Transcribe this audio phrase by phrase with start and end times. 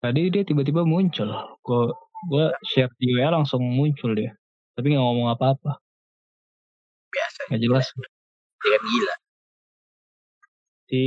[0.00, 1.28] Tadi dia tiba-tiba muncul.
[1.60, 1.92] Gue
[2.32, 4.32] gue share di WA langsung muncul dia.
[4.72, 5.76] Tapi nggak ngomong apa-apa.
[7.12, 7.52] Biasa.
[7.52, 7.86] Nggak jelas.
[8.64, 9.14] Dia kan gila.
[10.88, 11.02] Si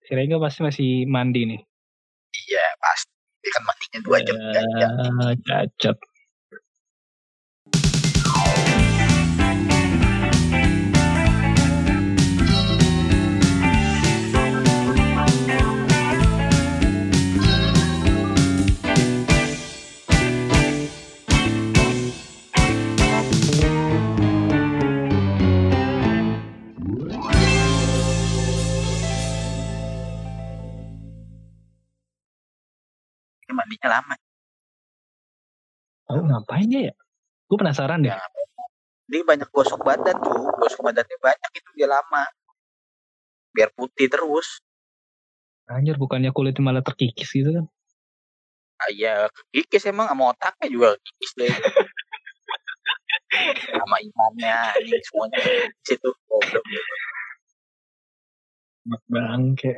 [0.00, 1.60] si Rengga pasti masih mandi nih.
[2.48, 3.12] Iya pasti.
[3.44, 4.34] Dia kan mandinya dua jam.
[4.40, 4.88] Ya, Ya,
[5.44, 5.96] cacat.
[33.46, 34.14] Dia mandinya lama.
[36.10, 36.94] Oh ngapain dia ya?
[37.46, 38.10] Gue penasaran deh.
[38.10, 38.18] Ya,
[39.06, 40.50] dia banyak gosok badan tuh.
[40.58, 42.26] Gosok badannya banyak itu dia lama.
[43.54, 44.62] Biar putih terus.
[45.66, 47.66] Anjir bukannya kulitnya malah terkikis gitu kan?
[48.76, 49.14] Ah, iya,
[49.50, 51.48] kikis emang sama otaknya juga kikis deh.
[53.74, 55.38] sama imannya, ini semuanya
[55.82, 56.10] situ.
[56.28, 56.62] Goblok.
[59.10, 59.74] Bangke.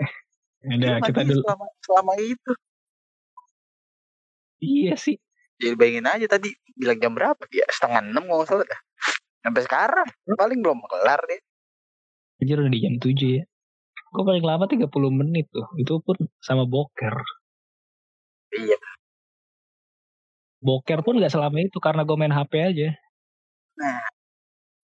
[0.66, 1.42] Ada kita mandi dulu.
[1.46, 2.52] selama, selama itu.
[4.58, 5.16] Iya sih.
[5.58, 8.80] Jadi bayangin aja tadi bilang jam berapa ya setengah enam kalau nggak salah dah.
[9.42, 10.06] Sampai sekarang
[10.38, 11.40] paling belum kelar deh.
[12.38, 13.44] Anjir udah di jam 7 ya.
[14.14, 15.66] Gue paling lama 30 menit tuh.
[15.74, 17.18] Itu pun sama boker.
[18.54, 18.78] Iya.
[20.62, 22.88] Boker pun gak selama itu karena gue main HP aja.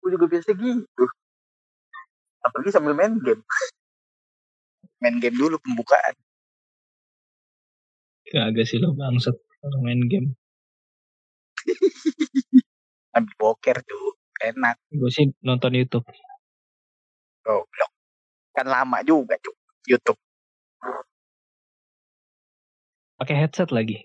[0.01, 1.05] Gue juga biasa gitu.
[2.45, 3.45] Apalagi sambil main game.
[5.05, 6.17] main game dulu pembukaan.
[8.25, 10.37] Kagak sih lo bangsat kalau main game.
[13.17, 14.13] Ambil poker tuh.
[14.45, 14.77] Enak.
[14.93, 16.05] Gue sih nonton YouTube.
[17.41, 17.91] Goblok.
[18.53, 19.57] Kan lama juga cuy.
[19.89, 20.21] Youtube.
[23.17, 24.05] Pakai headset lagi.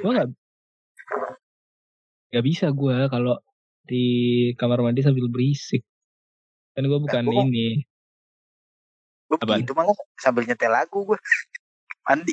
[0.00, 0.32] Gue gak,
[2.32, 3.36] gak bisa gue kalau
[3.84, 4.04] di
[4.56, 5.84] kamar mandi sambil berisik.
[6.72, 7.84] Kan gue bukan gua- ini.
[9.28, 11.16] gue begitu malah sambil nyetel lagu gue.
[12.08, 12.32] Mandi.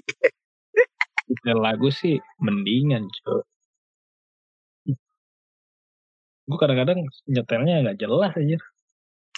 [1.30, 3.42] Nyetel lagu sih mendingan cuy.
[6.50, 8.58] Gue kadang-kadang nyetelnya gak jelas aja.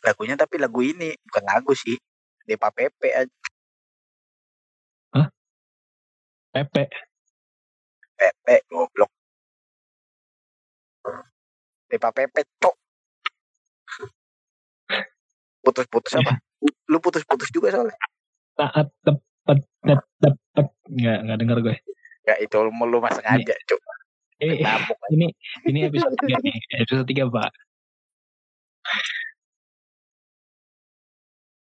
[0.08, 1.12] Lagunya tapi lagu ini.
[1.28, 2.00] Bukan lagu sih.
[2.48, 3.36] Depa Pepe aja.
[6.52, 6.84] Pepe.
[8.20, 8.56] Pepe.
[8.68, 9.12] Goblok.
[11.88, 12.44] Depa Pepe.
[12.60, 12.76] Cok.
[15.64, 16.40] Putus-putus apa?
[16.92, 17.96] Lu putus-putus juga soalnya.
[18.60, 20.41] Taat tepat tepat.
[20.92, 21.76] Nggak nggak dengar gue.
[22.28, 22.98] Ya itu lu, lu
[23.66, 23.82] cok.
[24.42, 25.14] Eh, Tabuk aja.
[25.14, 25.28] ini
[25.70, 26.56] ini episode 3 nih.
[26.82, 27.52] Episode 3 Pak.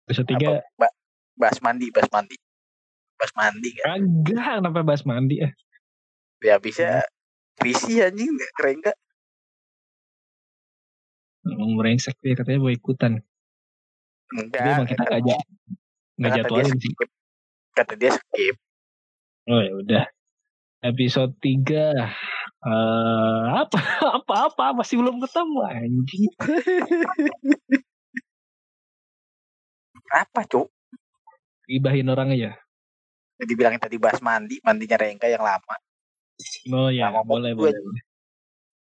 [0.07, 0.51] Episode 3 Apa?
[0.75, 0.89] Ba
[1.39, 2.37] bahas mandi, bahas mandi.
[3.17, 4.03] Bahas mandi kan.
[4.03, 5.51] kagak kenapa bahas mandi ya?
[6.43, 7.07] Ya bisa
[7.63, 8.99] risi anjing keren gak?
[11.47, 13.23] Ngomong brengsek dia katanya mau ikutan.
[14.35, 14.59] Enggak.
[14.59, 15.37] Tapi emang kita nggak ja
[16.17, 16.93] nggak kata dia jadwalin sih.
[17.77, 18.57] Kata dia skip.
[19.47, 20.05] Oh ya udah.
[20.83, 22.07] Episode 3
[22.67, 23.79] eh apa
[24.19, 26.27] apa apa masih belum ketemu anjing.
[30.11, 30.67] Apa cuk?
[31.67, 32.55] Gibahin orang aja.
[33.37, 35.77] Jadi bilangin tadi bahas mandi, mandinya Rengka yang lama.
[36.73, 37.75] Oh ya, Lama boleh boleh.
[37.75, 38.03] boleh.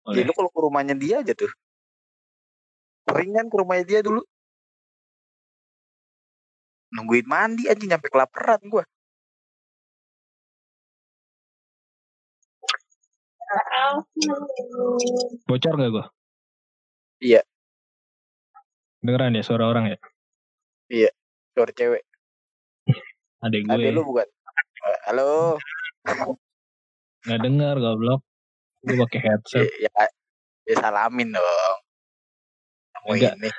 [0.08, 0.24] Jadi Boleh.
[0.24, 1.52] lu kalau ke rumahnya dia aja tuh.
[3.08, 4.24] Sering kan ke rumahnya dia dulu.
[6.96, 8.84] Nungguin mandi anjing nyampe kelaparan gua.
[15.48, 16.06] Bocor gak gua?
[17.24, 17.42] Iya.
[19.02, 19.98] Dengeran ya suara orang ya?
[21.56, 22.04] Suara cewek.
[23.46, 23.74] Adek gue.
[23.74, 24.28] Ada lu bukan?
[25.10, 25.58] Halo.
[27.26, 28.22] Nggak dengar goblok.
[28.86, 29.66] Gue pakai headset.
[29.82, 30.06] Ya, ya,
[30.70, 31.78] ya salamin dong.
[32.94, 33.34] Kamu Enggak.
[33.42, 33.50] ini.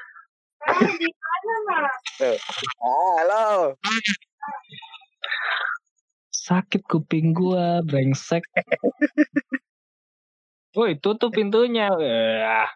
[2.18, 2.36] Tuh.
[2.82, 3.44] Ah, halo.
[6.32, 8.46] Sakit kuping gua, brengsek.
[10.76, 11.88] Woi, tutup pintunya.
[11.88, 12.68] Wah,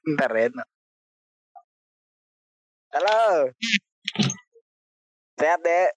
[0.00, 0.54] Bentar Ren.
[2.96, 3.52] Halo.
[5.36, 5.90] Sehat dek.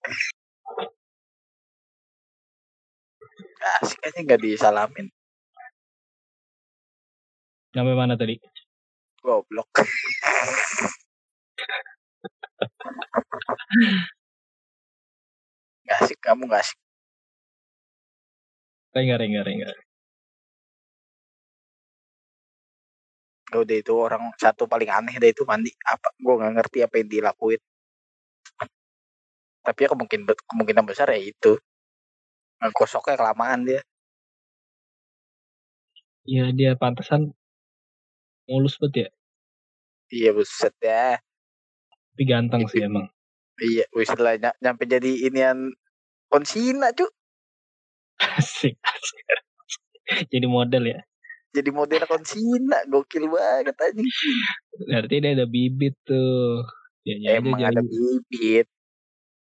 [3.80, 5.08] Asik aja nggak disalamin.
[7.72, 8.36] Sampai mana tadi?
[9.24, 9.70] Goblok.
[15.88, 16.80] Gak asik, kamu gak asik.
[18.92, 19.70] Rengga, rengga, rengga.
[23.58, 25.74] Udah itu orang satu paling aneh deh itu mandi.
[25.90, 26.14] Apa?
[26.22, 27.62] Gue gak ngerti apa yang dilakuin.
[29.66, 31.58] Tapi ya kemungkinan, kemungkinan besar ya itu.
[32.62, 33.82] Ngegosoknya kelamaan dia.
[36.30, 37.34] Iya dia pantesan
[38.46, 39.10] mulus banget ya.
[40.10, 41.18] Iya buset ya.
[42.14, 43.10] Tapi ganteng sih emang.
[43.60, 45.76] Iya, wis lah ny- nyampe jadi inian
[46.32, 47.08] konsina cu.
[48.40, 49.24] Asik, asik.
[50.32, 51.00] Jadi model ya.
[51.50, 54.10] Jadi model konsina, gokil banget anjing.
[54.86, 56.62] Berarti dia ada bibit tuh.
[57.02, 58.70] Ya, Emang ada bibit,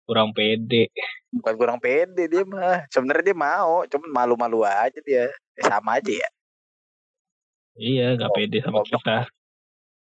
[0.02, 0.90] kurang pede.
[1.30, 2.82] bukan kurang pede dia mah.
[2.90, 5.30] Sebenarnya dia mau, cuman malu-malu aja dia.
[5.30, 6.28] Eh, sama aja ya.
[7.78, 9.30] Iya, gak Oh, pede sama kita.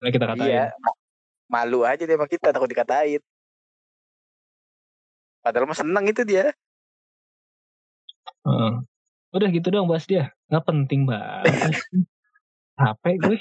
[0.01, 0.49] Nah, kita katain.
[0.49, 0.99] Iya, ma-
[1.53, 3.21] malu aja dia sama kita takut dikatain.
[5.45, 6.49] Padahal mah seneng itu dia.
[8.49, 8.73] Heeh.
[9.31, 10.35] Udah gitu dong bahas dia.
[10.51, 11.75] Nggak penting banget.
[12.81, 13.39] Capek gue.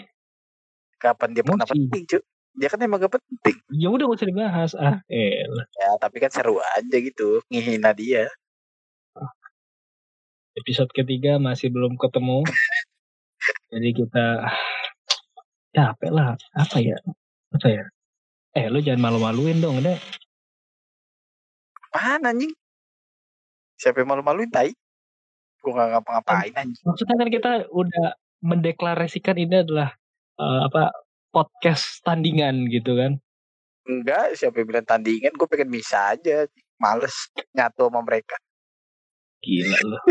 [0.99, 2.19] Kapan dia pernah penting cu?
[2.59, 3.55] Dia kan emang gak penting.
[3.71, 4.71] Ya udah gak usah dibahas.
[4.75, 5.65] Ah, elah.
[5.79, 7.39] Ya, tapi kan seru aja gitu.
[7.47, 8.27] Ngihina dia.
[10.59, 12.43] Episode ketiga masih belum ketemu.
[13.71, 14.43] Jadi kita
[15.71, 16.35] capek lah.
[16.51, 16.99] Apa ya?
[17.55, 17.85] Apa ya?
[18.59, 19.95] Eh, lu jangan malu-maluin dong, deh.
[21.95, 22.51] Mana anjing?
[23.79, 24.75] Siapa yang malu-maluin tai?
[25.59, 26.85] Gue gak ngapa-ngapain anjing.
[26.87, 28.07] Maksudnya kan kita udah
[28.39, 29.91] mendeklarasikan ini adalah
[30.39, 30.95] eh, apa
[31.29, 33.19] podcast tandingan gitu kan.
[33.89, 35.33] Enggak, siapa yang bilang tandingan?
[35.35, 36.47] Gue pengen bisa aja.
[36.79, 37.15] Males
[37.51, 38.39] nyatu sama mereka.
[39.43, 39.99] Gila lu.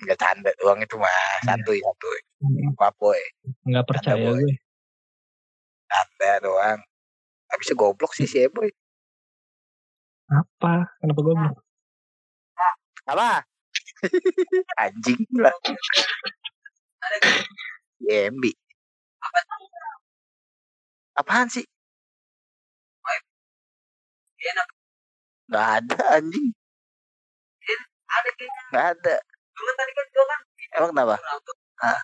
[0.00, 1.42] Enggak canda doang itu mah.
[1.44, 2.18] Santuy, santuy.
[2.78, 3.20] Papoy.
[3.68, 4.40] Nggak percaya Boy.
[4.40, 4.54] gue.
[5.90, 6.80] Canda doang.
[7.50, 8.70] Habisnya goblok sih si Eboy.
[10.30, 10.86] Apa?
[11.02, 11.40] Kenapa belum?
[13.10, 13.42] Apa?
[14.78, 15.50] Anjing lah.
[17.98, 18.54] Yembi.
[21.18, 21.66] Apaan sih?
[25.50, 26.54] Gak ada anjing.
[28.70, 29.16] Gak ada.
[30.78, 31.18] Emang kenapa?
[31.82, 31.98] Hah?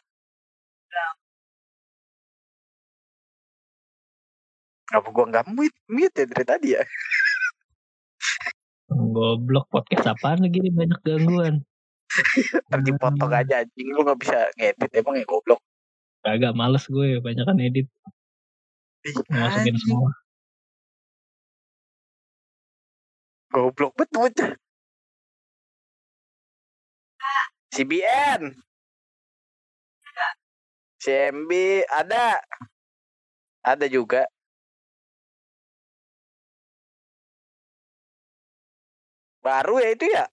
[4.86, 6.82] Kenapa gua nggak mute, mute ya dari tadi ya?
[8.96, 11.54] Goblok podcast apaan lagi nih banyak gangguan.
[12.72, 15.60] Ntar dipotong aja anjing lu nggak bisa ngedit emang ya goblok.
[16.25, 17.87] Kagak males gue banyak kan edit
[19.06, 20.10] Ih, masukin semua.
[23.52, 24.32] Goblok betul.
[27.70, 28.56] CBN.
[30.99, 31.50] CMB
[31.87, 32.40] ada.
[33.62, 34.26] Ada juga.
[39.46, 40.26] Baru ya itu ya?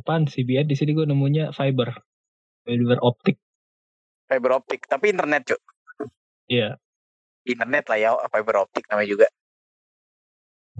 [0.00, 1.92] Apaan sih biar di sini gue nemunya fiber.
[2.64, 3.36] Fiber optik.
[4.24, 5.60] Fiber optik, tapi internet, Cuk.
[6.48, 6.80] Iya.
[7.44, 9.26] Internet lah ya, fiber optik namanya juga.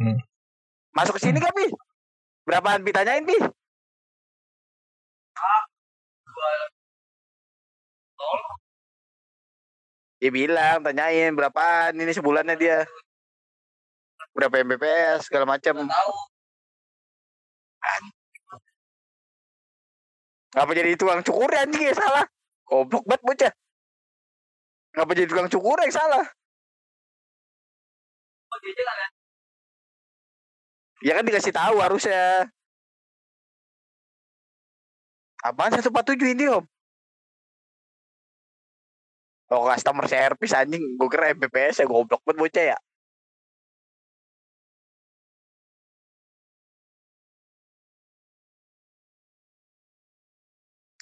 [0.01, 0.17] Hmm.
[0.97, 1.69] Masuk ke sini gak, Pi?
[2.49, 3.37] Berapaan Pi tanyain, Pi?
[10.19, 12.89] Dia bilang, tanyain berapaan ini sebulannya dia.
[14.33, 15.89] Berapa Mbps segala macam.
[20.55, 22.25] Ngapa jadi tukang cukur ya, anjing ya salah?
[22.67, 23.53] Goblok banget bocah.
[24.97, 26.25] Ngapa jadi tukang cukur yang salah?
[31.05, 32.51] Ya kan dikasih tahu harusnya.
[35.47, 36.67] Apaan 147 ini om?
[39.49, 42.79] Oh customer service anjing, gue kira MPPS ya goblok banget bocah ya.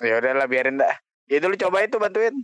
[0.04, 0.92] Ya udahlah biarin dah.
[1.30, 2.36] Ya dulu coba itu bantuin.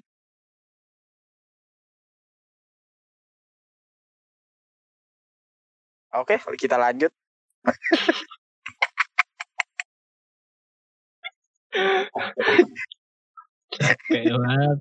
[6.13, 7.09] Oke, kita lanjut.
[14.13, 14.79] Kayak banget.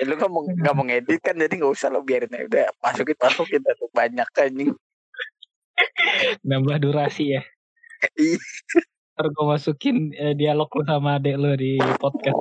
[0.00, 2.48] Ya, lu nggak mau nggak mau ngedit kan, jadi nggak usah lo biarin aja.
[2.48, 4.72] Udah masukin masukin tuh banyak anjing.
[6.48, 7.42] Nambah durasi ya.
[9.18, 12.38] Ntar gue masukin eh, dialog lu sama adek lu di podcast.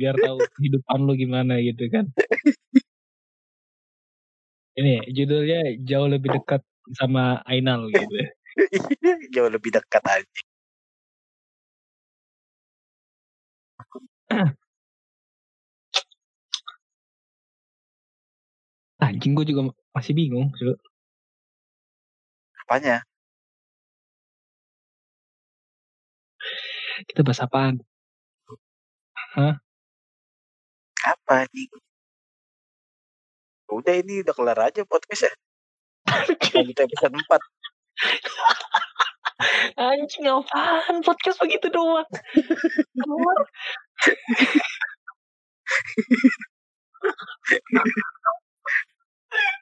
[0.00, 2.08] Biar tahu kehidupan lu gimana gitu kan.
[4.80, 6.64] Ini judulnya jauh lebih dekat
[6.96, 8.16] sama Ainal gitu.
[9.36, 10.40] Jauh lebih dekat aja.
[19.04, 20.48] Anjing gue juga masih bingung.
[22.64, 23.04] Apanya?
[27.02, 27.82] Kita bahas apaan?
[31.02, 31.70] Apa anjing?
[33.66, 35.32] Udah ini udah kelar aja podcast ya.
[36.54, 37.26] Lanjut episode 4.
[39.74, 42.06] Anjing apaan podcast begitu doang.
[42.94, 43.38] Keluar.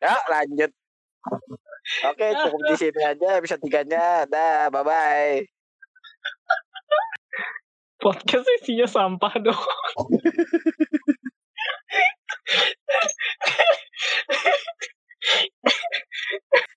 [0.04, 0.70] Ya lanjut.
[2.12, 4.28] Oke cukup di sini aja bisa tiganya.
[4.28, 5.61] Dah bye bye.
[8.02, 9.62] Podcast isinya sampah dong.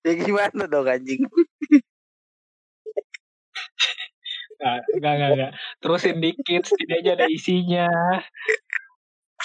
[0.05, 1.25] Ya gimana dong anjing?
[4.55, 5.51] Enggak, enggak, enggak, enggak.
[5.82, 7.89] Terusin dikit, setidaknya ada isinya.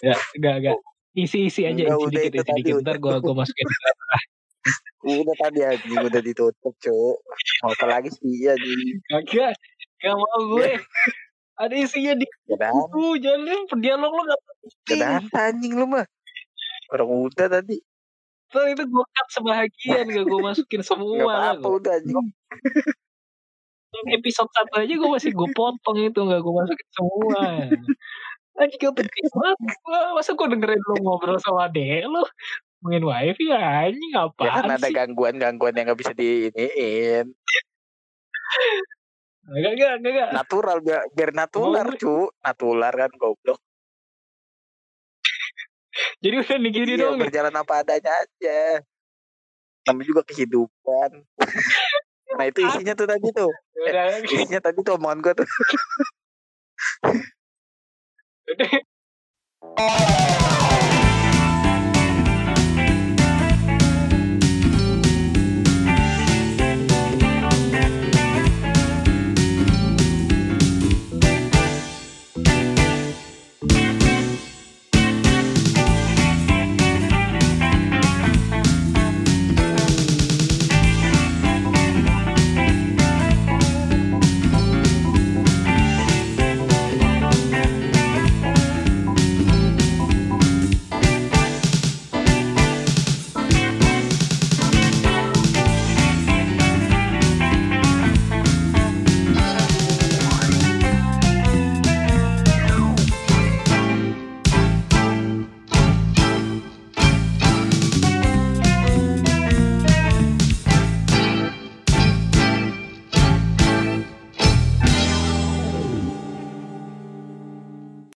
[0.05, 0.79] Ya, enggak, enggak.
[1.17, 2.75] Isi-isi aja, Enggak, isi udah dikit, isi dikit.
[2.85, 3.19] Ntar udah.
[3.25, 3.67] gua, masukin.
[5.01, 7.17] Udah tadi anjing udah ditutup cuk.
[7.65, 9.01] Mau apa lagi sih anjing?
[9.09, 9.57] Kagak,
[10.05, 10.73] enggak mau gue.
[11.61, 15.01] Ada isinya di Kedan, Uh, jangan lu dialog lo gak penting.
[15.37, 16.09] anjing lu mah.
[16.89, 17.85] Orang udah tadi.
[18.51, 21.37] Ntar itu gue cut sebahagian, gak gue masukin semua lah.
[21.55, 22.17] apa-apa udah anjing.
[24.09, 27.41] Episode satu aja gue masih gue potong itu, gak gue masukin semua.
[28.57, 29.59] Anjing gak penting banget.
[30.17, 32.25] Masa gue dengerin lu ngobrol sama adek lu?
[32.81, 37.37] Ngomongin wifi anjing Ya kan ada gangguan-gangguan yang gak bisa diiniin.
[39.49, 40.31] Enggak, enggak, enggak, enggak.
[40.37, 42.01] Natural biar, biar natular gue.
[42.01, 42.17] cu.
[42.45, 43.61] Natural kan goblok.
[46.23, 48.61] Jadi udah nih gini Iya, dong berjalan apa adanya aja.
[49.89, 51.11] Namanya juga kehidupan.
[52.39, 53.51] nah itu isinya tuh tadi tuh.
[53.81, 55.49] Udah, Isinya tadi tuh omongan gue tuh.
[58.55, 58.71] udah.